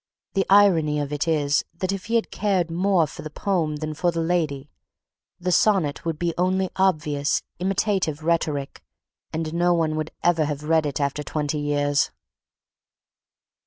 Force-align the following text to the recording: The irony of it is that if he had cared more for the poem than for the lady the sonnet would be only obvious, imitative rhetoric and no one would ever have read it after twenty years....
The 0.33 0.47
irony 0.49 0.99
of 0.99 1.13
it 1.13 1.27
is 1.27 1.63
that 1.75 1.91
if 1.91 2.05
he 2.05 2.15
had 2.15 2.31
cared 2.31 2.71
more 2.71 3.05
for 3.05 3.21
the 3.21 3.29
poem 3.29 3.75
than 3.75 3.93
for 3.93 4.09
the 4.11 4.19
lady 4.19 4.71
the 5.39 5.51
sonnet 5.51 6.05
would 6.05 6.17
be 6.17 6.33
only 6.39 6.71
obvious, 6.75 7.43
imitative 7.59 8.23
rhetoric 8.23 8.81
and 9.31 9.53
no 9.53 9.75
one 9.75 9.95
would 9.97 10.09
ever 10.23 10.45
have 10.45 10.63
read 10.63 10.87
it 10.87 10.99
after 10.99 11.21
twenty 11.21 11.59
years.... 11.59 12.09